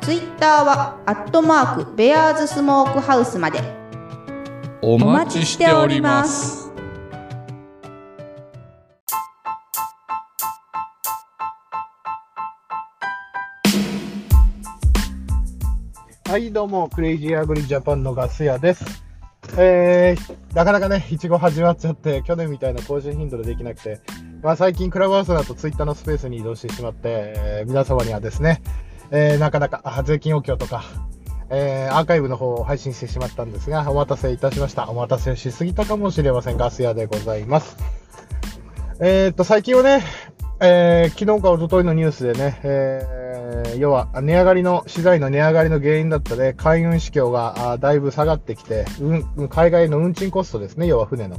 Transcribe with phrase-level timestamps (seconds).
[0.00, 3.60] ツイッターはアットマークベアーズスモークハウスまで
[4.80, 6.68] おお待ちしております
[16.28, 18.84] はい、どうも、クレイジーアグリジャパンのガス屋です。
[19.56, 23.98] えー、なかなかね、いちご始まっちゃって、去年みたいな更新頻度でできなくて、
[24.42, 28.60] まあ最近クラブハウスだとツイッターのスペースに移動してしまって、えー皆様にはですね、
[29.10, 30.84] えーなかなか税金補強とか、
[31.50, 34.88] えーアーカイブの方を配信してしまったんですが、お待たせいたしました。
[34.88, 36.56] お待たせしすぎたかもしれません。
[36.56, 37.76] ガス屋でございます。
[39.00, 40.02] えーっと、最近はね、
[40.60, 43.18] えー昨日か一昨日のニュースでね、えー
[43.78, 51.38] 要は値上がりの、資材の値上がりの原因だったね、海運市況がだいぶ下がってきて、うん、海外の運賃コストですね、要は船の。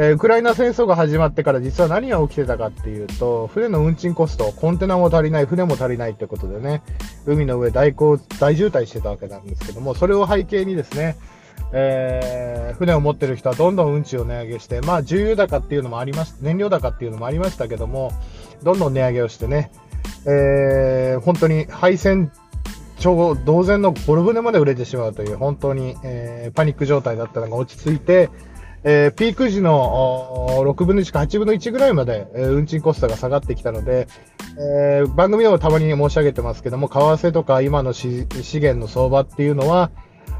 [0.00, 6.82] えーウクライナ戦争が始まってから実は何が起きてたかっていうと、船の運賃コスト、コンテナも足りない、船も足りないってことでね、
[7.26, 11.16] 海の上大行大渋滞してたわけなんですけども、それを背景にですね、
[11.72, 18.12] えー船を持ってる人はどんどん運賃を値上げして、まあ、重油高っていうのもありまし燃料高っていうのもありましたけども、
[18.62, 19.72] どんどん値上げをしてね、
[20.26, 22.30] えー本当に配線
[23.00, 28.30] 超同然のゴル船まで売れてしまうという、本当に、えーパニック状態だったのが落ち着いて、
[28.84, 34.08] えーピーク時の6分の1か8分の1ぐらいまで、えー運賃コストが下がってきたので、
[34.58, 39.90] えー番組でもたまに申し上げてますけども、為替とか今の資源の相場っていうのは、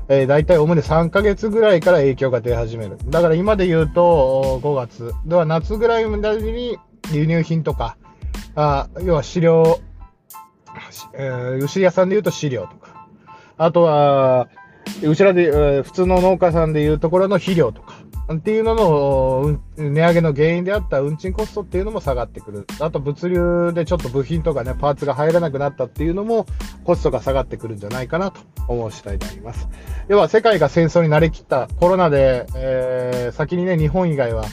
[0.09, 2.97] えー、大体おおむね3ヶ月ぐらいから影響が出始める。
[3.07, 5.13] だから今で言うと5月。
[5.27, 6.79] では夏ぐらいまでに
[7.13, 7.97] 輸入品とか、
[8.55, 9.81] あ要は飼料、
[11.15, 13.07] えー牛屋さんで言うと飼料とか、
[13.57, 14.49] あとは、
[15.03, 17.88] うちらで、えー普通の農家さんで言うところの肥料とか、
[18.35, 22.67] っていうのの、値上げの原因であった運賃コストっていうのも下がってくる。
[22.79, 26.45] あと物流でちょっと部品とかね、パーツが入らなくなったっていうのも、
[26.85, 29.69] コストが下がってくるんじゃないかなと思う次第であります。
[30.09, 34.45] 要は世界が戦争に慣れきったコロナで、えー先にね、日本以外は、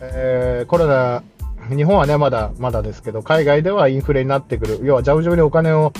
[0.00, 1.22] えーコロナ、
[1.68, 4.80] 日本はね、まだ、まだですけど、海外ではインフレになってくる。
[4.84, 5.92] 要は、ジャブジャブにお金を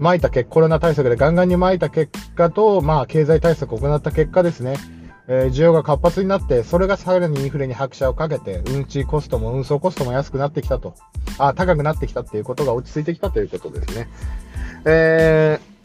[0.00, 4.76] 撒いた結果、コロナ対策でガンガンに撒いた結果と、まあ、経済対策を行った結果ですね、
[5.28, 10.94] えー需要が活発になって、それがさらにインフレに拍車をかけて、運賃コストも運送コストも安くなってきたと、
[11.38, 14.08] あ、高くなってきたっていうことが落ち着いてきたということですね。
[14.84, 15.76] えー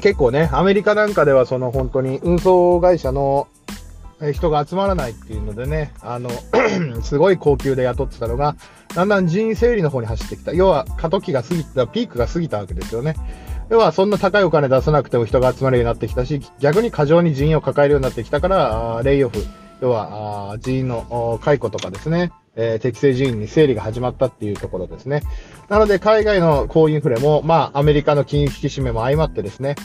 [0.00, 3.48] 結構ね、アメリカなんかではその本当に運送会社の
[4.32, 6.28] 人が集まらないっていうのでね、あの、
[7.02, 8.54] すごい高級で雇ってたのが、
[8.94, 10.52] だんだん人員整理の方に走ってきた。
[10.52, 13.16] 要は過渡期が過ぎた、ピークが過ぎたわけですよね。
[13.70, 19.38] 要はそんな高いお金出さなくても人が集まるようになってきたし、逆に過剰に人員を抱えるようになってきたから、レイオフ、
[19.80, 25.22] 要は人員の解雇とかですね、えー適正人員に整理が始まったっていうところですね。
[25.68, 29.76] なので海外の高インフレも、まあアメリカの金融引き締めも相まってですね、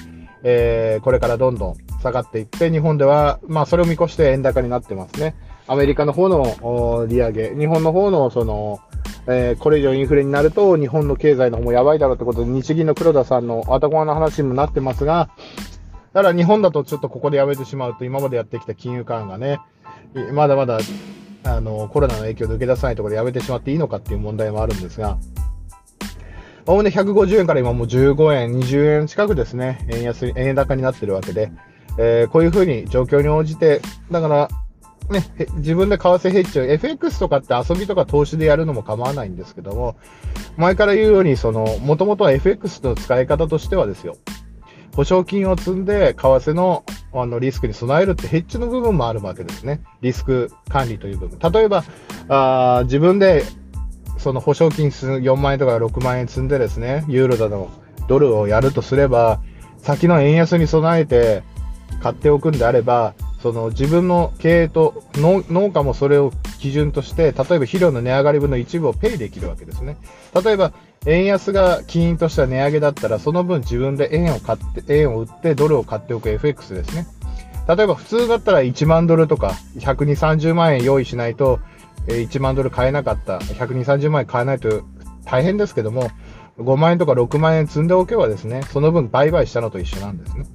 [0.44, 5.36] えーこれからどんどん下がっていって、日本では、まあそれを見越して円高になってますね。
[5.68, 8.80] アメリカの方の利上げ、日本の方のその、
[9.32, 15.30] えーこれ以上インフレになると日本の経済の方もやばいだろうってことで日銀の黒田さんの頭の話にもなってますが、
[16.14, 19.60] ただ日本だとちょっとここでやめてしまうと今までやってきた金融緩和がね、
[20.34, 20.80] まだまだ
[21.44, 25.20] あのコロナの影響で受け出さないところでやめてしまっていいのかっていう問題もあるんですが、
[26.66, 31.52] おおむね150円から今もう15円、20円近くですね、円安、円高になってるわけで、
[31.98, 33.82] えーこういうふうに状況に応じて、
[34.12, 34.50] だから、
[35.10, 35.26] ね、
[35.56, 39.96] 自分で為替ヘッジを、FX とかって遊びとか投資でやるのも構わないんですけども、
[40.58, 44.18] 前から言うように、その、もともとは FX の使い方としてはですよ、
[44.96, 49.82] 保証金を積んで、為替のあのリスクに備えるってヘッジの部分もあるわけですね。
[50.02, 51.52] リスク管理という部分。
[51.52, 51.84] 例えば、
[52.28, 53.44] あ自分で
[54.20, 57.70] その保証金4万円とか6万円積んでですね、ユーロだの、
[58.08, 59.42] ドルをやるとすれば、
[59.78, 61.44] 先の円安に備えて
[62.02, 69.98] 買っておくんであれば、その自分の経営と農家もそれを基準として、例えば肥料の値上がり分の一部をペイできるわけですね。
[70.44, 70.74] 例えば、
[71.06, 77.08] 円安が起因とした値上げだったら、その分自分で円を買って、円を売ってドルを買っておく FX ですね。
[77.68, 81.60] 例えば普通だったら1万ドルとか120、30万円用意しないと、
[82.08, 84.82] 1万ドル買えなかった、120、30万円買えないと
[85.24, 86.10] 大変ですけども、
[86.58, 90.46] 5万円とか6万円積んでおけばですね、その分売買したのと一緒なんですね。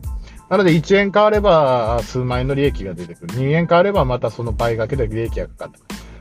[0.54, 3.34] なので1円変われば数万円の利益が出てくる。
[3.34, 5.72] 2円変わればまたその倍掛けで利益がかかる。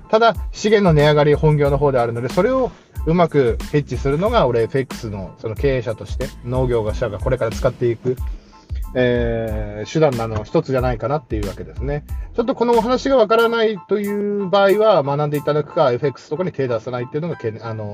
[0.10, 2.72] ただ、資源の値上がり本業の方であるので、それを
[3.06, 8.16] うまくヘッジするのが、俺 FX のその経営者として、農業者がこれから使っていく、
[8.96, 12.04] えー手段なの一つじゃないかなっていうわけですね。
[12.36, 17.94] ちょっとこのお話がわからないという場合は、学んでいただくか、FX とかに手出さないっていうのが、あの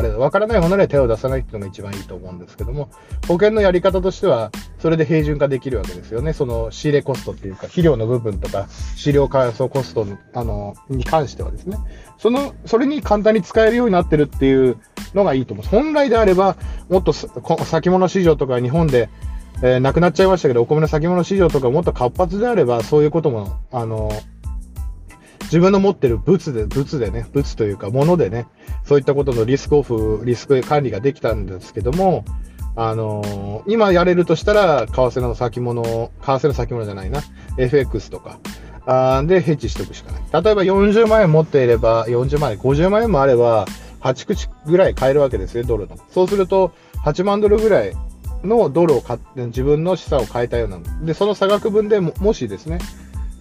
[0.00, 2.90] あれ、わからないものには手を出さないっていうのが一番いいと思うんですけども、
[3.28, 6.32] 保険のやり方としては、それで平準化できるわけですよね。
[6.32, 8.66] その仕入れコストっていうか、肥料の部分とか、
[8.96, 11.76] 飼料開発コストの、あの、に関してはですね。
[12.18, 14.78] その、それに簡単に使えるようになってるっていう
[15.14, 15.66] のがいいと思う。
[15.66, 16.56] 本来であれば、
[16.88, 19.10] もっと先物市場とか日本で、
[19.62, 24.10] えーなくなっちゃいましたけど、お米の先物市場とかもっと活発であれば、そういうことも、あの、
[25.50, 28.46] 自分の持ってる物で、物でね、物というか物でね、
[28.84, 32.24] そういったことのリスクオフ、リスク管理ができたんですけども、
[32.76, 37.20] あのー今やれるとしたら、為替の先物、為替の先物じゃないな、
[37.58, 38.38] FX とか、
[38.86, 40.42] あでヘッジしておくしかない。
[40.42, 43.66] 例えば40万円持っていれば、40万円、50万円もあれば、
[44.02, 45.98] 8口ぐらい買えるわけですよ、ドルの。
[46.10, 46.72] そうすると、
[47.04, 47.92] 8万ドルぐらい
[48.44, 50.78] のドルを買って、自分の資産を変えたような。
[51.02, 52.78] で、その差額分でも、もしですね、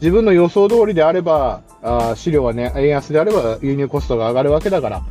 [0.02, 5.04] 自分の予想通りであれば、あ飼料はね、円安であれば輸入コストが上がるわけだから、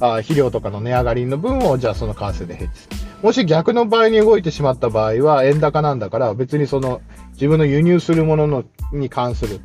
[0.00, 2.96] あ肥料とかの値上がりの分を、じゃあその為替でヘッジする。
[3.22, 7.00] もし逆の場合に動いてしまった場合は、円高なんだから、別にその、
[7.32, 9.60] 自分の輸入するもののに関する、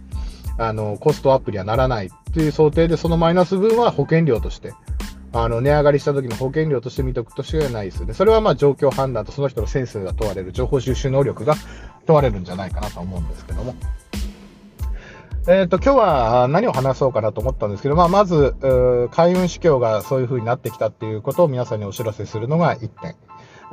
[0.58, 4.74] あの、コストアップにはならないという想定で、そのマイナス分は保険料として、
[5.34, 8.16] あの、値上がりした時の保険料として見とくとしかないですよね。
[8.16, 11.56] それはまあ状況判断とその人のセンスが問われる、情報収集能力が
[12.08, 13.76] 問われるんじゃないかなと思うんですけども。
[15.46, 18.56] えっ、と、今日は何を話そうかなと思ったんですけど、まあ、まず、
[19.12, 23.16] 海運市況がそういう風になってきたっていうことを皆さんにお知らせするのが1点。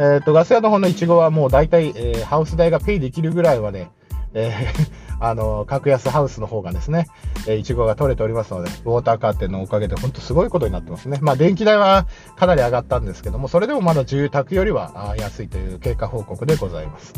[0.00, 3.90] えっ、と、ガス屋の方のイチゴはもう大体、えーハウス代がペイできるぐらいはね、
[4.34, 4.90] えー
[5.22, 7.06] あの、格安ハウスの方がですね、
[7.46, 11.20] えーイチゴが取れておりますので、ウォーターカーテンのおかげで本当すごいことになってますね。
[11.22, 17.14] まあ、電気代はかなり上がったんですけども、それでもまだ住宅よりは安いという経過報告でございます。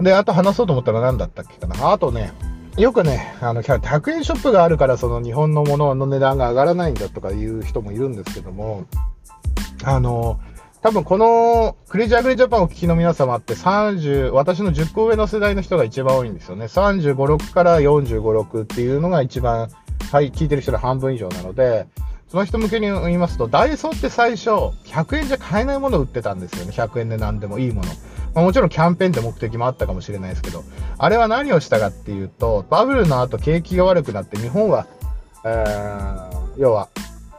[0.00, 1.92] で、あと話そうと思ったら何だったっけかな。
[1.92, 2.32] あとね、
[2.76, 8.84] よくね、あの、100円ショップがあるから、その日本のものの値段が上がらないんだとかいう人もいるんですけども、
[9.84, 10.40] あの、
[10.82, 16.66] 多分このクレイジーアグリジャパンをお聞きの皆様って30、私の10個上の世代の人が一番多いんですよね。
[16.66, 19.70] 35、6から45、6っていうのが一番、
[20.10, 21.86] はい、聞いてる人の半分以上なので、
[22.28, 24.50] その人向けに言いますと、ダイソーって最初、
[24.86, 26.72] 100円じゃ買えないものを売ってたんですよね。
[26.72, 27.88] 100円で何でもいいもの。
[28.34, 30.64] まあ、もちろんキャンペーンって目的もあったかもしれないですけど、
[30.98, 34.86] あれは何をしたかっていうと、バブルの後景気が悪くなって、日本は、
[35.44, 36.88] えー要は、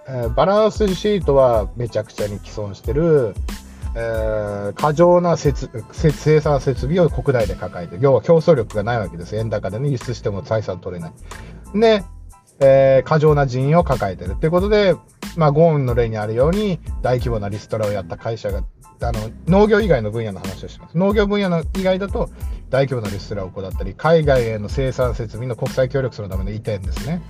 [0.08, 3.36] えーバランスシートはめちゃくちゃに既存してる、
[3.96, 5.54] えー過剰な生
[6.42, 9.36] 産設備を国内で抱えて、要は競争力がないわけです。
[9.36, 11.14] 円高でね、輸出しても採算取れない。
[11.80, 12.04] で、
[12.60, 14.96] えー過剰な人員を抱えてるっていうことで、
[15.36, 18.64] まあ、ゴーンの例にあるように、大規模なリストラをやった会社が、
[19.02, 20.98] あの、農業以外の分野の話をします。
[20.98, 22.30] 農業分野の以外だと、
[22.70, 27.22] 大規模なリストラを行ったり、海外への生産設備の国際協力するための移転ですね。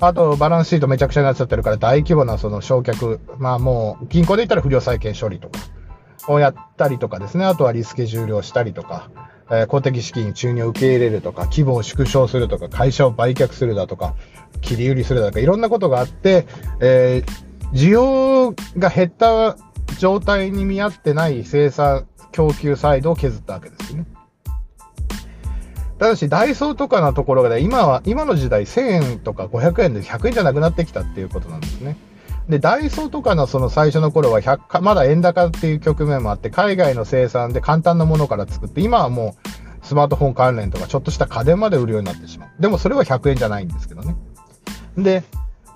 [0.00, 5.58] あと、バランスシートめちゃくちゃになっちゃってるから、大規模なその焼却、まあもう、銀行で言ったら不良債権処理とか
[6.28, 7.44] をやったりとかですね。
[7.44, 9.10] あとはリスケ終了したりとか、
[9.50, 14.14] えー公的資金注入を受け入れるとか、規模を縮小するとか、会社を売却するだとか、
[14.60, 16.46] 切り売りするだとか、いろんなことがあって、
[16.80, 19.56] えー需要が減った
[19.98, 24.06] 状態に見合ってない生産、供給サイドを削ったわけですね。
[25.98, 28.80] ただし、ダイソーとかのところがね、今は、今の時代1000
[29.12, 31.96] 円とか500円で100円じゃなくなってきたっていうことなんですね。
[32.48, 39.36] で、ダイソーとかのその最初の頃は100、まだ円高っていう局面もあって、海外の生産で簡単なものから作って、今はも
[39.82, 42.48] うスマートフォン関連とかちょっとした家電まで売るようになってしまう。
[42.58, 44.16] でもそれは100円じゃないんですけどね。
[44.96, 45.22] で、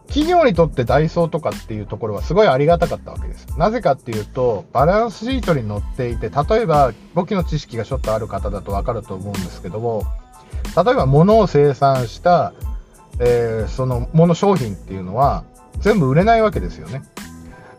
[0.08, 3.46] 企業にとってダイソーとかっていうところはすごいありがたかったわけです。
[3.58, 10.04] なぜかっていうと、バランスシートに載っていて、例えば、簿記の知識がちょっとある方だとわかると思うんですけども、
[10.76, 12.52] 例えば物を生産した、
[13.20, 15.44] えーその物商品っていうのは、
[15.80, 17.02] 全部売れないわけですよね。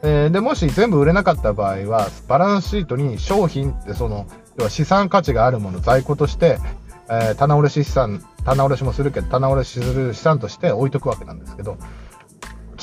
[0.03, 4.27] えーで、もし全部売れなかった場合は、バランスシートに商品ってその、
[4.57, 6.59] 要は資産価値があるもの、在庫として、
[7.09, 11.77] えー棚卸資産、棚卸もするけど、棚卸する資産として置いとくわけなんですけど、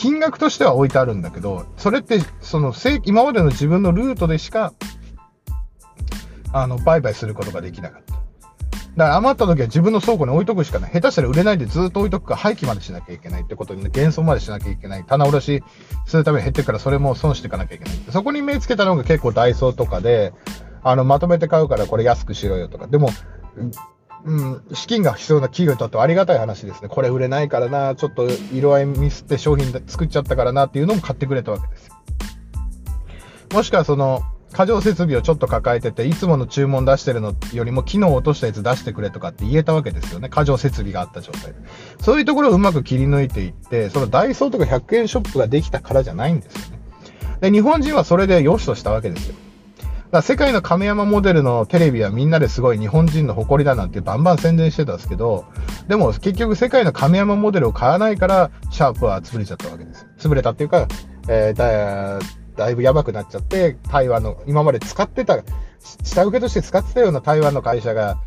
[0.02, 4.74] 金額としては置いてあるんだけど、それって、その、今までの自分のルートでしか、
[6.52, 8.14] あの、売買することができなかった。
[8.16, 8.22] だか
[8.96, 10.92] ら余った時は自分の倉庫に置いとくしかない。
[10.92, 15.04] 下手したら売れないでずっと置いとくか、廃棄までしなきゃいけないってことに、減損までしなきゃいけない。
[15.04, 15.64] 棚卸し
[16.06, 17.94] するために減ってるからそれも損していかなきゃいけない。
[18.10, 20.32] そこに目つけたのが結構ダイソーとかで、
[20.82, 22.88] あの、まとめて買うからこれ安くしろよとか。
[22.88, 23.10] でも、
[24.24, 26.88] うん、資金が必要な企業にとってはありがたい話ですね。
[26.88, 31.94] これ売れないからな、ちょっと色合いミスって商品で作っちゃったからなっていうのも買ってくれたわけですよ。
[33.52, 40.28] もしくはその、過剰設備をちょっと抱えてて、いつもの注文出してるのよりも機能を落としたやつ出してくれとかって言えたわけですよね。
[40.28, 41.54] 過剰設備があった状態で。
[42.00, 46.80] そういうところをうまく切り抜いていって、そのダイソーとか100円ショップができたからじゃないんですよね。
[47.40, 49.34] で、日本人はそれで良しとしたわけですよ。
[50.12, 55.46] だ世界の亀山モデルのテレビはみんなですごい日本人の誇りだなんてバンバン宣伝してたんですけど、
[55.88, 60.06] でも結局世界の亀山モデルを買わないから、シャープは潰れちゃったわけです。
[60.18, 60.86] 潰れたっていうか、
[61.28, 62.20] えーだ
[62.54, 65.42] だいぶやばくなっちゃって、台湾の、今まで使ってた、
[66.04, 68.18] 下請けとして使ってたような台湾の会社が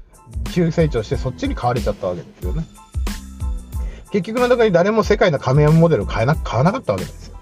[0.52, 2.66] 急成長してそっちに買われちゃったわけですよね。
[4.12, 7.35] 結局の中に誰も世界の亀山モデルを買えな買わなかったわけですよ。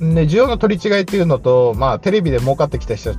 [0.00, 3.14] で、需要の取り違いっていうのと、まあ、テレビで儲かってきた人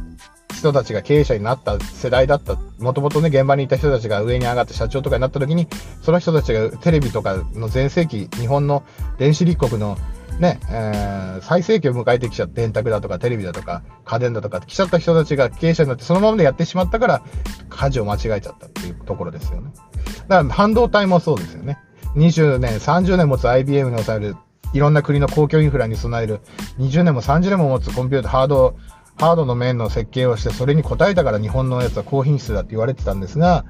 [0.55, 5.67] 人たちが経営者になった世代だった、もともとね、現場にいた人たちが上に上がって社長とかになった時に、
[6.01, 8.83] その人たちがテレビとかの全盛期、日本の
[9.17, 9.97] 電子立国の
[10.39, 17.21] ね、えー最盛期を迎えてきちゃって、電卓だとかテレビだとか家電だとか来ちゃった人たちが経営者になってそのままでやってしまったから、
[17.69, 19.71] 舵を間違えちゃったっていうところですよね。
[20.27, 21.77] だから半導体もそうですよね。
[22.15, 24.35] 20年、30年持つ IBM に抑える、
[24.75, 26.41] いろんな国の公共インフラに備える、
[26.79, 28.75] 20年も30年も持つコンピューター、ハード、
[29.17, 33.63] ハードの面の設計をして、それに応えたから日本のやつは高品質だって言われてたんですが、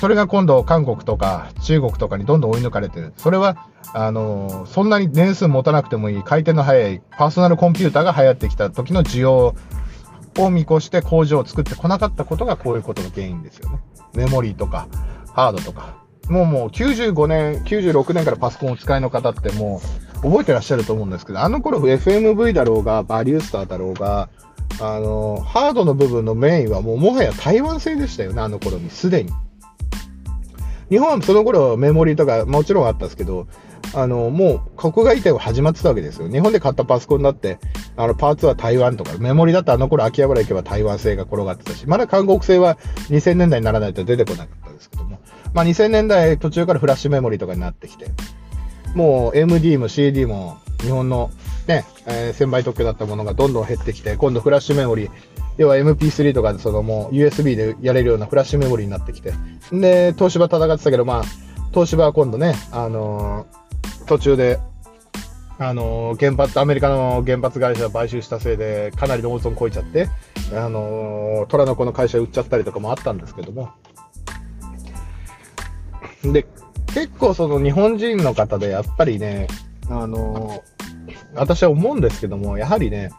[0.00, 3.12] それが今度韓国とか中国とかにどんどん追い抜かれてる。
[3.16, 9.54] それは、あのそんなに年数持たなくてもいい、回転の速いパーソナルコンピューターが流行ってきた時の需要
[10.38, 13.78] を見越して工場を作ってこなかったことがこういうことの原因ですよね。
[14.14, 14.88] メモリーとか、
[15.32, 16.05] ハードとか。
[16.28, 19.80] もうもう95年、96年からパソコンをお使いの方っても
[20.22, 24.28] う覚えてらっしゃると思うんですけど、あの頃 FMV だろうが、バリュースターだろうが、
[24.80, 29.30] あの、ハードの部分のメインはもうもはや台湾製でしたよね、あの頃に、すでに。
[30.90, 33.46] 日本はその頃メモリーとかもちろんあったんですけど、
[33.94, 36.28] あの、もう国外移転は始まってたわけですよ。
[36.28, 37.58] 日本で買ったパソコンだって、
[37.96, 42.76] あの、パーツは台湾とか、メモリだってあの頃秋葉原行けば台湾製が転がってたし、まだ韓国製は
[43.08, 45.18] 2000年代にならないと出てこなかったですけども、
[45.56, 48.08] まあ2000年代途中からフラッシュメモリーとかになってきて、
[48.94, 51.30] もう MD も CD も日本の
[51.66, 55.10] ね、えー1000倍特許だったものがどんどん減ってきて、今度フラッシュメモリー、
[55.56, 59.32] 要は MP3 とかそのもう USB でやれるようなフラッシュメモリーになってきて、
[59.72, 61.22] で、東芝戦ってたけど、まあ、
[61.70, 64.60] 東芝は今度ね、あのー途中で、
[65.58, 70.10] あのー原発、アメリカの原発会社を買収したせいで、かなりの大損こいちゃって、
[70.52, 73.70] あのー虎の子の会社売っちゃったりとかもあったんですけども。
[76.32, 76.46] で、
[76.94, 79.48] 結構その日本人の方でやっぱりね、
[79.90, 80.62] あの
[81.34, 83.10] 私は思うんですけども、やはりね、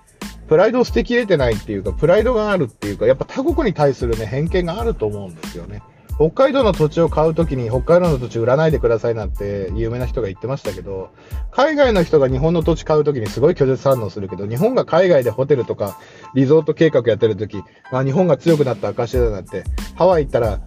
[0.47, 5.81] プライドを捨てきれてないっていうか、プライドがあるっていうか、やっぱ他国に対するね、偏見があると思うんですよね。
[6.17, 11.11] 北海道の土地を買うときに、北海道の土地売らないでくださいなんて有名な人が言ってましたけど、
[11.51, 15.99] 海外の人が日本の土地買うときにすごい拒絶反応するけど、日本が海外でホテルとか
[16.33, 17.61] リゾート計画やってるとき、
[17.91, 19.63] あ、日本が強くなった証だなって、
[19.95, 20.59] ハワイ行ったら、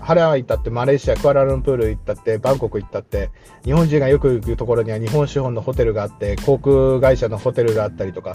[0.00, 3.30] ハワイ行ったって、マレーシア、クアラルンプール行ったって、バンコク行ったって、
[3.64, 8.34] 日本人がよく行くところには日本資本のホテルがあって、航空会社のホテルがあったりとか、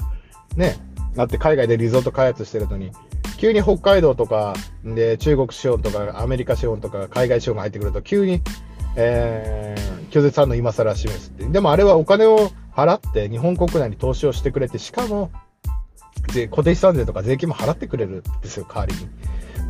[0.56, 0.75] ね、
[1.15, 2.91] だって海外でリゾート開発してるのに、
[3.38, 4.53] 急に北海道とか、
[4.84, 8.41] で、中国資本とか、アメリカ資本とか、海外資本が入ってくると、急に、
[8.96, 11.46] えー、拒絶反応今更示すって。
[11.46, 15.32] でもあれはお金を払って日本国内に投資をしてくれて、しかも、
[16.51, 19.08] 固定資産税とか税金も払ってくれるんですよ、代わりに。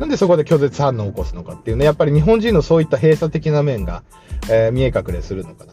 [0.00, 4.02] なんでそこで拒絶反応を起こすのかっていうね、やっぱり日本人のそういった閉鎖的な面が、
[4.50, 5.72] えー見え隠れするのかな。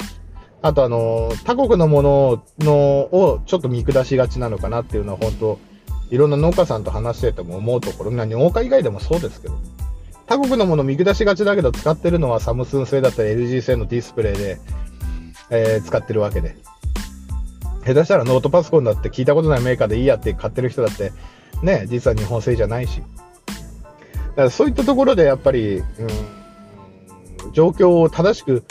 [0.61, 5.59] あとあの他国のもののをちょっと見下しがちなのかなっていうのは本当、
[6.09, 9.57] いろんな農家さんと話してても思うところ、まあ農家以外でもそうですけど、
[10.25, 14.59] 他国のもの見下しがちだけど使ってるのはサムスン製だったり LG 製のディスプレイで、
[15.51, 16.57] えー使ってるわけで。
[17.85, 21.13] 下手したらノートパソコンだって聞いたことないメーカーでいいやって買ってる人だって、
[21.63, 23.01] ね、実は日本製じゃないし。
[24.37, 25.83] だからそういったところでやっぱり、うん、
[27.53, 28.63] 状況を正しく、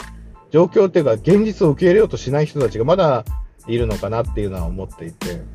[0.49, 3.25] 状況っていうか現実を受け入れようとしない人たちがまだ
[3.67, 5.31] いるのかなっていうのは思っていて。
[5.33, 5.45] うん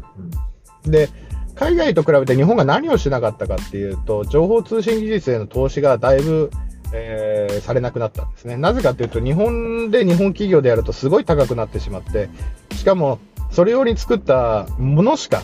[0.90, 1.08] で、
[1.54, 6.50] 海外と比べて日本が何をしなかったかっていうと、情報通信技術への投資がだいぶ、
[6.94, 8.56] えーされなくなったんですね。
[8.56, 12.28] なぜかっていうと、日本で日本企業でやるとすごい高くなってしまって、
[12.74, 13.18] しかも、
[13.50, 15.42] それ用に作ったものしか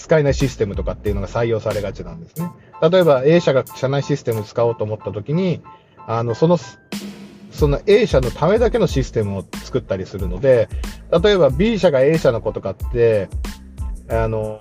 [0.00, 2.50] 使えないシステムとかっていうのが採用されがちなんですね。
[2.80, 5.62] 例えば A 社が社内システムを使おうと思った時に、
[6.06, 6.58] あの、その、
[7.52, 10.70] その A 社のためだけのシステムを作ったりするので、
[11.22, 13.28] 例えば B 社が A 社のこと買って、
[14.08, 14.60] あの、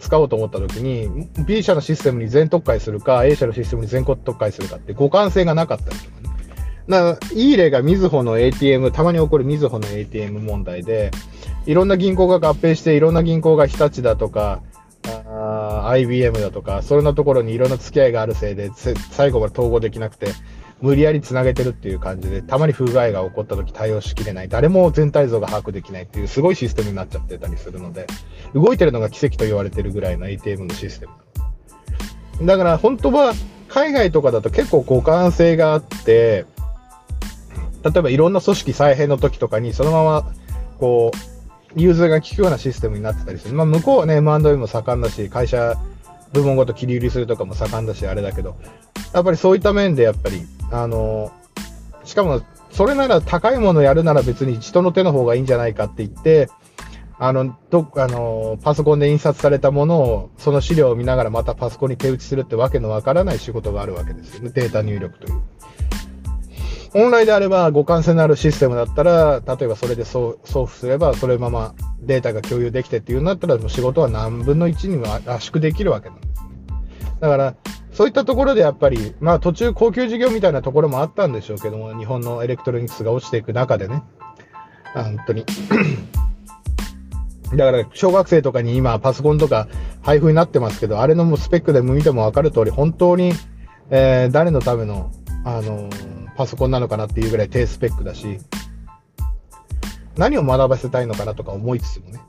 [0.00, 6.23] 使おうと思った時に、B 社のシステムに全特化するか、A 社のシステムに全国特化するかって互換性がなかったりとかね。
[6.86, 11.10] な、いい例がみずほの ATM、たまに起こるみずほの ATM 問題で、
[11.66, 14.62] いろんな銀行が合併して、いろんな銀行が日立だとか、
[15.26, 18.70] あー IBM だとか、そんなところにいろんな付き合いがあるせいで、
[19.10, 20.28] 最後まで統合できなくて、
[20.80, 24.48] 無理やり繋げてるっていう感じで、たまに不具合が起こった時対応しきれない。
[24.48, 28.06] 誰も全体像が把握できないっていうすごいシステムになっちゃってたりするので、
[28.54, 31.06] 動いてるのが奇跡と言われてるぐらいの ATM のシステ
[32.38, 32.46] ム。
[32.46, 33.32] だから本当は
[33.68, 36.44] 海外とかだと結構互換性があって、
[37.84, 40.32] 例えばいろんな組織再編の時とかにそのまま
[40.78, 43.54] こう、融通が効くようなシステムになってたりする。
[43.54, 45.76] まあ向こうはね、M&A も盛んだし、会社
[46.32, 48.56] 部門ごと切り売りするとかも盛んだし、あれだけど、
[49.12, 51.32] やっぱりそういった面でやっぱり、あの、
[52.04, 56.48] しかも、それなら高いものやるなら別に人の手の方がいいんじゃないかって言って、
[57.18, 64.50] あの、ど、あの、パソコンで印刷されたものを、その資料を見ながらまたパソコンに手打ちするってわけのわからない仕事があるわけですよね。
[64.52, 65.42] データ入力という。
[66.94, 76.48] 本来であれば互換性のあるシステムだったら、例えばそれで送付すれば、それままデータが共有できてっていうんだったら、もう仕事は何分の1にも圧縮できるわけなんですね。
[77.18, 77.56] だから、
[77.92, 84.04] そういったところでやっぱり、まあ途中高級事業みたいなところもあったんでしょうけども、日本のエレクトロニクスが落ちていく中でね、
[84.94, 85.44] 本当に。
[87.56, 89.66] だから、小学生とかに今、パソコンとか
[90.00, 93.32] 配布になってますけど、あれのもスペックでも見てもわかる通り、本当に、
[93.90, 95.10] えー誰のための、
[95.44, 98.38] あのーパソコンなのかなっていうぐらい低スペックだし、
[100.16, 102.20] 何を学ばせたいのかなとか思いつつもね、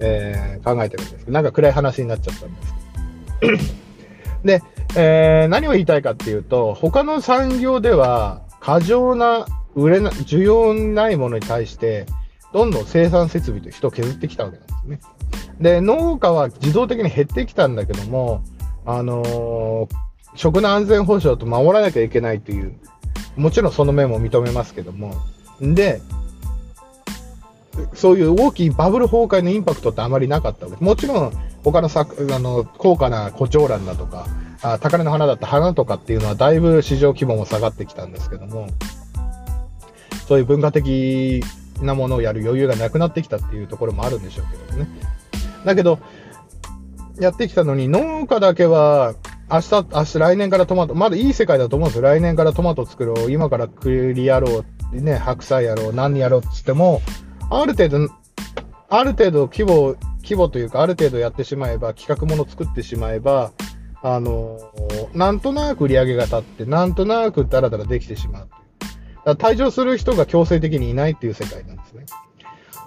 [0.00, 3.74] えー考えてるんですけど、なんか暗い話になっちゃったんです。
[4.44, 4.62] で、
[4.96, 12.06] えー何を言いたいかっていうと、他の産業では過剰な売れな、需要ないものに対して、
[12.52, 15.00] どんどん生産設備と人を削ってきたわけなんですね。
[15.60, 18.42] で、農家は自動的に減ってきたんだけども、
[18.86, 22.78] あのー食の安全保障と守らなきゃいけないという、
[23.38, 25.14] もちろんその面も認めますけども、
[25.60, 26.02] で、
[27.94, 30.84] そういう大きいバブル崩壊のインパクトってあまりなかったわけです。
[30.84, 34.26] もちろん、他の作、あの、高価な胡蝶蘭だとか、
[34.60, 38.66] あ高値の花だった花とかっていうのはだいぶ市場規模も下がってきたんですけども、
[40.26, 41.42] そういう文化的
[41.80, 44.88] なものをやる余裕がなくなってきたっていうところもあるんでしょうけどね。
[45.64, 46.00] だけど、
[47.20, 49.14] やってきたのに、農家だけは、
[49.50, 52.02] 明日、明日、来年からトマト、まだいい世界だと思うんですよ。
[52.02, 57.00] 来年からトマト作ろう、今から栗やろう、ね、白菜やろう、何やろうって言っても、
[57.50, 58.12] ある程度、
[58.90, 63.52] ある程度規模、規模というか、ある程度やってしまえば、企画もの作ってしまえば、
[64.00, 64.60] あの
[65.12, 68.88] なんとなく売り上げが立って、なんとなくダラダラできてしまうという。
[69.24, 72.04] だから退場する人が強制的にいないっていう世界なんですね。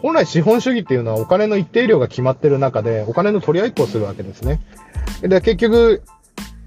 [0.02, 4.62] 本来資本主義っていうのはお金の一定量が決まってる中で、お金の取り合いっこをするわけですね。
[5.22, 6.04] で、結局、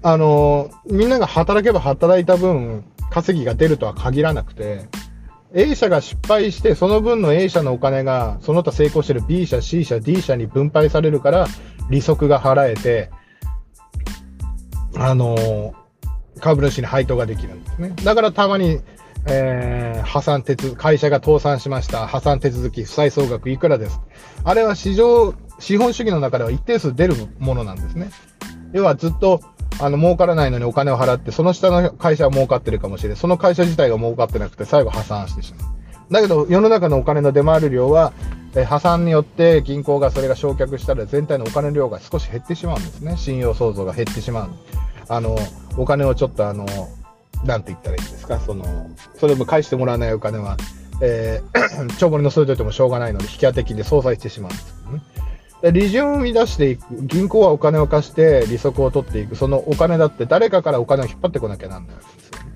[0.07, 4.85] あのみんなが働けば働いた分、稼ぎが出るとは限らなくて、
[5.51, 11.47] A 社が失敗して、その分の A 社のお金が、その他成功してる B 社、C 社、D 社に分配されるから、
[11.89, 13.09] 利息が払えて、
[14.95, 15.73] あの
[16.39, 17.93] 株主に配当ができるんですね。
[18.03, 18.81] だからたまに、
[19.25, 22.05] えー破産手続会社が倒産しました。
[22.05, 23.99] 破産手続き、負債総額いくらです。
[24.43, 28.11] あれは市場、資本主義の中では一定数出るものなんですね。
[28.71, 29.41] 要はずっと、
[29.79, 33.17] あの、儲からないのにお金を払って、その下の会社は儲かってるかもしれない。
[33.17, 36.13] その会社自体が儲かってなくて、最後破産してしまう。
[36.13, 38.13] だけど、世の中のお金の出回る量は、
[38.55, 43.17] え破産によって銀行がそれが焼却したら全体のお金の量が少し減ってしまうんですね。
[43.17, 44.49] 信用創造が減ってしまう。
[45.09, 45.35] あの、
[45.77, 46.65] お金をちょっとあの、
[47.43, 50.57] なんて言ったらいいんですか、その、それも返してもらわないお金は、
[51.01, 54.74] えー、 帳簿に載せといてもしょうがないので、引き当て金で相殺してしまうんです。
[55.71, 62.51] 利潤を生み出していく、銀行はお金を貸して利息を取っていく、そのお金だって誰かからお金を引っ張ってこなきゃなんないわけですよね。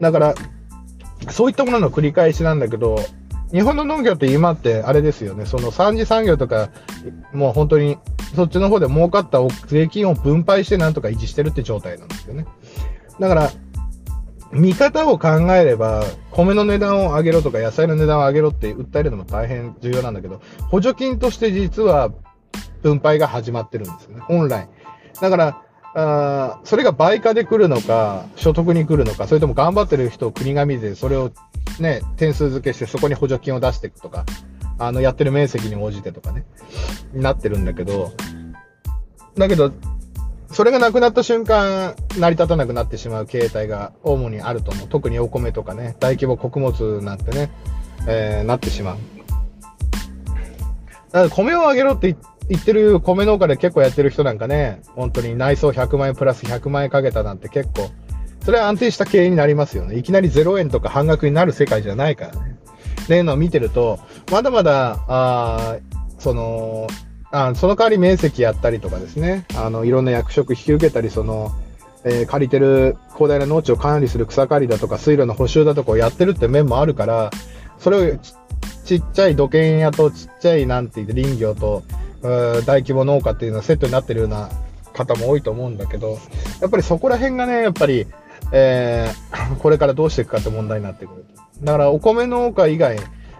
[0.00, 0.34] だから、
[1.30, 2.98] そういったものの繰り返しなんだけど、
[3.52, 6.70] 日本の農業って今ってあれですよね、その三次産業とか、
[7.32, 7.98] もう本当に
[8.36, 12.46] そっちの方で儲かった税金を分配してなんとか維持してるって状態なんですよね。
[13.18, 13.50] だから、
[14.52, 22.10] 見方を考えれば、米の値段を上げろとか野菜の値段を上げろって訴えるのも大変重要なんだけど、補助金として実は
[22.82, 24.68] 分配が始まってるんですよね、本来。
[25.20, 25.62] だから、
[25.94, 31.30] あそれが倍価で来るのか、所得に来るのか、それとも頑張ってる人を国が見て、それを
[31.80, 34.24] ね、点数付けしてそこに補助金を出していくとか、
[34.78, 36.44] あの、やってる面積に応じてとかね、
[37.12, 38.12] なってるんだけど、
[39.36, 39.72] だけど、
[40.50, 44.88] それがなくなった瞬間、成り立たなくなってしまう形態が主にあると思う。
[44.88, 47.50] 特にお米とかね、大規模穀物なんてね、
[48.06, 48.96] えーなってしまう。
[51.10, 57.90] だから米をあげろって言って言ってる米農家で結構やってる人なんかね、本当に内装100万円プラス100万円かけたなんて結構、
[58.44, 59.98] それは安定した経営になりますよね。
[59.98, 62.58] いきなり0円とか半額になる世界じゃないからね。
[63.02, 63.98] っていうのを見てると、
[64.30, 65.76] まだまだ、あ
[66.18, 66.86] その、
[67.30, 71.52] あその代わり面積やったりとかですね、あの、いろんな役職引き受けたり、その、
[72.04, 77.30] えー借りてる広大な農地を管理する草刈りだとか、水路の補修だとかをやってるって面もあるから、
[77.78, 78.34] それをち
[78.84, 81.82] ちっちゃい土建屋とちっちゃいなんて言って林業と、
[82.22, 84.50] 大規模農家っていうのはセットになってるような
[84.92, 86.18] 方も多いと思うんだけど、
[86.60, 88.06] やっぱりそこら辺がね、やっぱり、
[88.52, 91.24] えー これからどうしていくかって問題になってくる。
[91.62, 92.98] だからお米農家以外、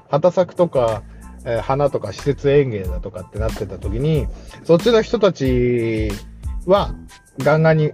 [0.08, 1.02] 畑作とか、
[1.44, 4.26] えー花とか施設園芸だとかってなってた時に、
[4.64, 6.10] そっちの人たち
[6.66, 6.94] は、
[7.38, 7.92] ガンガンに、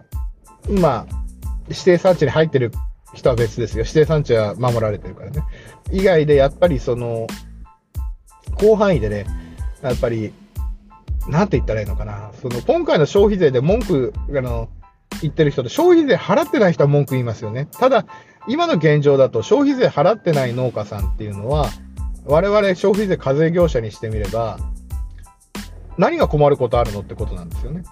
[0.69, 1.25] まあ、
[1.69, 2.73] 指定産地に入ってる
[3.15, 3.81] 人は別ですよ。
[3.81, 5.43] 指定産地は守られてるからね。
[5.91, 7.27] 以外でやっぱりその、
[8.59, 9.27] 広範囲でね、
[9.83, 10.33] やっぱり、
[11.29, 12.31] なんて言ったらいいのかな。
[12.41, 14.69] その、今回の消費税で文句、あの、
[15.23, 17.69] 言ってる人と消費税払ってない人は文句言いますよね。
[17.73, 18.05] ただ、
[18.47, 21.69] 今の現状だと消費税払ってない農家さんっていうのは、
[22.27, 24.59] 我々消費税課税業者にしてみれば、
[25.97, 27.85] 何が困ることあるのってことなんですよね。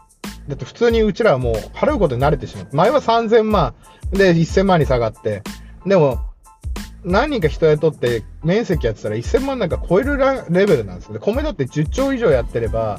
[0.49, 2.68] だって普通にうちらはもう払うことに慣れてしまう。
[2.73, 3.75] 前は3000万
[4.11, 5.42] で1000万に下がって、
[5.87, 6.21] でも、
[7.05, 10.16] 何人か人雇って面積やってたら1000万なんか超える
[10.51, 11.21] レベルなんですよね。
[11.21, 12.99] 米だって10兆以上やってれば、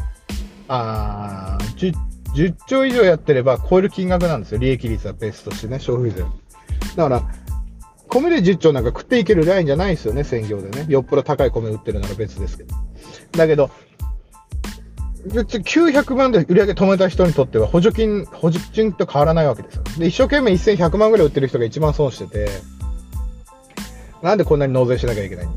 [0.75, 1.93] あ 10,
[2.35, 4.57] 10兆以上やってれば超える金額なんですよ。
[4.57, 6.23] 利益率はベースとしてね、消費税。
[6.95, 7.23] だから、
[8.07, 10.85] 米で10兆なんか食っていけるラインじゃないですよね、専業でね。
[10.89, 12.75] よっぽど高い米売ってるなら別ですけど。
[13.33, 13.69] だけど、
[15.25, 19.83] 別に900万で売り上げ止めた人にとっては補助金、補助金と変わらないわけですよ。
[19.97, 22.49] で、一生懸命1100万ぐらい売ってる人が一番損してて、
[24.21, 25.55] なんでこんなに納税しなきゃいけないんだ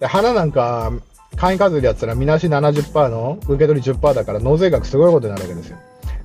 [0.00, 0.92] で花なんか、
[1.36, 5.78] 会員課税でやったら、みなし70%の受け取り10%だから、納税額すごいことになるわけですよ。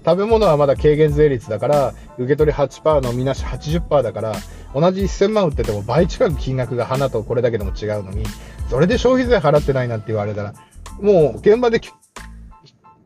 [0.06, 4.34] 食べ物はまだ軽減税率だから、受け取り8%のみなし80%だから、
[4.74, 8.24] 同じ1000万売ってても倍近く金額が花とこれだけでも違うのに、
[8.70, 10.54] それで消費税払ってないなんて言われたら、
[11.00, 11.82] もう現場で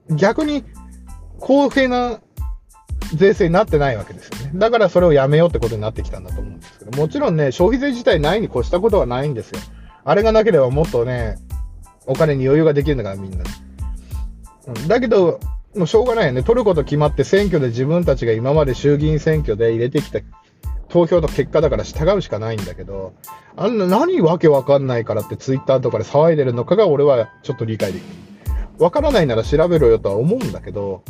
[0.10, 0.64] 逆に
[1.40, 2.20] 公平な
[3.16, 4.52] 税制になってないわけですよね。
[4.56, 9.60] だからそれをやめようってことになってきたんだと思うんですけど、もちろんね、消費税自体ないに越したことはないんですよ。
[10.04, 11.38] あれがなければもっとね、
[12.10, 13.43] お金に余裕ができるんだからみんな。
[14.67, 15.39] うんだけど、
[15.76, 16.43] もうしょうがないよね。
[16.43, 20.19] 取ること決まって選挙で自分たちが今まで衆議院選挙で入れてきた
[20.89, 23.13] 投票の結果だから従うしかないんだけど、
[23.56, 28.08] あんな何わけわかんないからってツイッターとかで騒いでるのかが俺はちょっと理解できる。
[28.80, 31.04] わからないなら調べろよとは思うんだけど、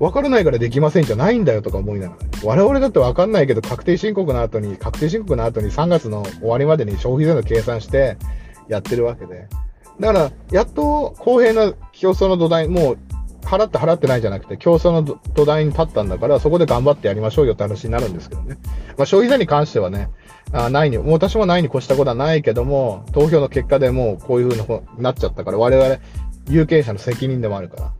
[0.00, 8.16] わからないからできませんじゃないんだよとか思いながら、我々だってわかんないけど確定申告の後に、確定申告の後に3月の終わりまでに消費税の計算して
[8.66, 9.46] やってるわけで。
[10.00, 12.98] だから、やっと公平な競争の土台、もう
[13.42, 18.58] 払って払ってないじゃなくて、競争の土台に立ったんだから、そこで頑張ってやりましょうよって話になるんですけどね。
[18.96, 20.08] まあ、消費税に関してはね、
[20.52, 25.98] あないに、もう私もないに越したことはないけども、投票の結果でもうこういう風になっちゃったから、我々、
[26.48, 27.92] 有権者の責任でもあるから、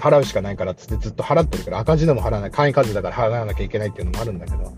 [0.00, 4.72] 払うしかないからっつってずっと払ってるから、赤字でも払わない、会員数だから払わなきゃいけないっていうのもあるんだけど、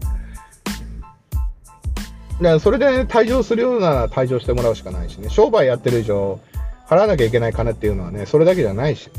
[2.43, 6.41] だからそれで退場するようなら退場してもらうしかないしね、商売やってる以上、
[6.89, 9.11] 払わなきゃいけない金っていうのはね、それだけじゃないし。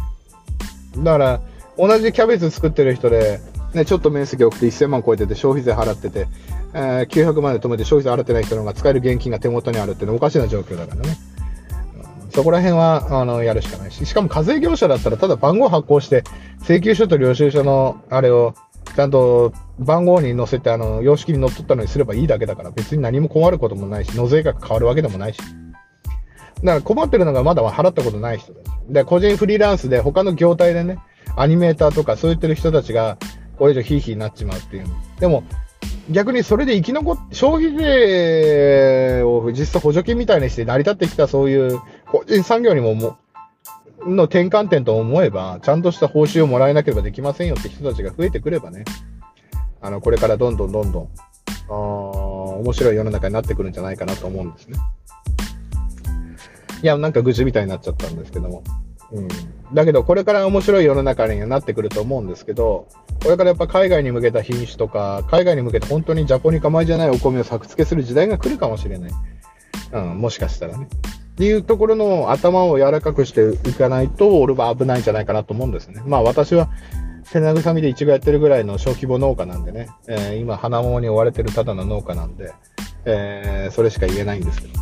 [0.97, 1.41] だから、
[1.77, 3.39] 同じキャベツ作ってる人で、
[3.73, 6.27] ね、ちょっと面積多くて1000万超えてて消費税払ってて、
[6.73, 11.17] えー900万で止めて消費税払ってない人の方が使える現金が手元にあるっていうのはおかしな状況だからね。
[12.31, 16.23] そこら辺は、あの、やるしかないし、しかも課税業者だったらただ番号発行して、
[16.61, 18.55] 請求書と領収書のあれを、
[18.95, 25.39] ちゃんと番号に載せて、あの、様式に載っとったのにすればいいだけだから、別に何も困ることもないし、納税額変わるわけでもないし。
[25.39, 28.67] だから困ってるのがまだは払ったことない人だし。
[28.89, 30.99] で、個人フリーランスで他の業態でね、
[31.35, 33.17] アニメーターとかそう言ってる人たちが、
[33.57, 34.85] これ以上ヒーヒーになっちまうっていう。
[35.19, 35.43] でも、
[36.09, 41.79] 逆にそれで生き残っ、消費税を実質補助金みたいにして成り立ってきたそういう
[42.11, 43.17] 個人産業にもも
[44.07, 48.85] の転換点と思えば、ちゃんとした報酬をもらえなければできませんよって人たちが増えてくればね、
[49.81, 51.09] あの、これからどんどんどんどん、
[51.69, 54.77] あ面白い世の中になってくるんじゃないかなと思うんですね。
[56.81, 58.63] いや、なんか愚痴みたいになっちゃったんですけども。
[59.11, 59.27] うん。
[59.73, 62.87] だけど、これから面白い世の中にはなってくると思うんですけど、
[63.23, 69.11] これからやっぱ海外に向けた品種とか、海外に向けて本当にジャポニカ米じゃないお米を作付けする時代が来るかもしれない。
[69.93, 70.87] うん、もしかしたらね。
[71.33, 76.03] っていうところの頭を柔らかくしていかないと、俺は危ないんじゃないかなと思うんですね。
[76.05, 76.69] まあ私は、
[77.31, 82.53] 手慰みでイチゴやってるぐらいの小規模農家なんでね、えー今花桃に追われてるただの農家なんで、
[83.05, 84.73] えーそれしか言えないんですけど。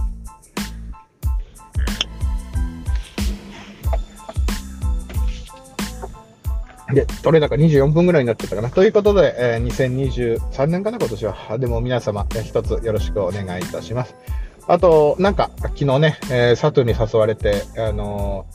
[6.94, 8.70] で、取れ高24分ぐらいになってたかな。
[8.70, 11.58] ということで、えー2023年かな、今年は。
[11.58, 14.14] でも皆様、一つよろしくお願いいたします。
[14.68, 18.46] あと、なんか、昨日ね、えー佐藤に誘われて、あの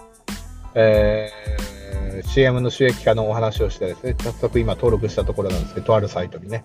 [0.75, 1.77] ーえー
[2.23, 6.65] CM の収益化のお話をしてですね、早速今登録したところなんですけど、とあるサイトにね。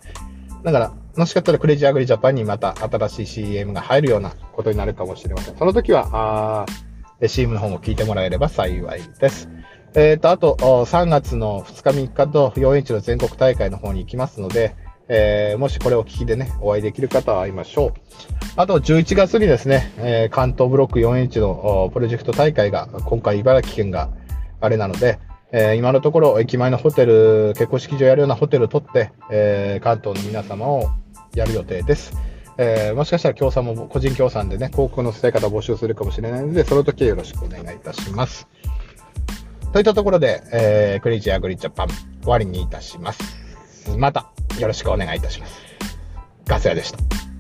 [0.63, 5.57] だから、もしかしたらクレイジーアグリジャパンにまた新しい CM が入るようなことになるかもしれません。
[5.57, 9.49] その時は、あー CM の方も聞いてもらえれば幸いです。
[9.93, 14.75] えっ、と、あと、3月の2日3日と4インチの全国大会の方に行きますので、
[15.13, 17.93] えーもしこれを聞きでね、お会いできる方は会いましょう。
[18.55, 24.09] あと、11月にですね、えー関東ブロック4インチのプロジェクト大会が、今回茨城県が
[24.61, 25.19] あれなので、
[25.51, 30.89] えー今のところ駅前のホテル、結婚式場やるようなホテルを取って、えー関東の皆様を
[31.35, 32.13] やる予定です。
[32.57, 38.47] えーもしかしたら協賛も個人協賛でね、広告の伝え方を募集するかもしれないので、その時はよろしくお願いいたします。
[39.73, 41.97] といったところで、えークレイジーアグリジャパン終
[42.27, 43.40] わりにいたします。
[43.97, 45.59] またよろしくお願いいたします。
[46.45, 47.30] ガス屋でした。